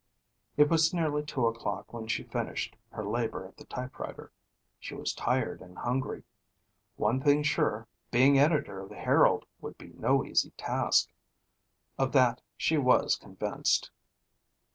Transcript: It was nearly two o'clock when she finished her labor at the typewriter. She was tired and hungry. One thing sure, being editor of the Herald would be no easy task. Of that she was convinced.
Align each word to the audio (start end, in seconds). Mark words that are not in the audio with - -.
It 0.57 0.67
was 0.67 0.95
nearly 0.95 1.23
two 1.23 1.45
o'clock 1.45 1.93
when 1.93 2.07
she 2.07 2.23
finished 2.23 2.75
her 2.89 3.05
labor 3.05 3.45
at 3.45 3.57
the 3.57 3.65
typewriter. 3.65 4.31
She 4.79 4.95
was 4.95 5.13
tired 5.13 5.61
and 5.61 5.77
hungry. 5.77 6.23
One 6.95 7.21
thing 7.21 7.43
sure, 7.43 7.87
being 8.09 8.39
editor 8.39 8.79
of 8.79 8.89
the 8.89 8.95
Herald 8.95 9.45
would 9.59 9.77
be 9.77 9.93
no 9.93 10.25
easy 10.25 10.49
task. 10.57 11.11
Of 11.99 12.13
that 12.13 12.41
she 12.57 12.79
was 12.79 13.15
convinced. 13.15 13.91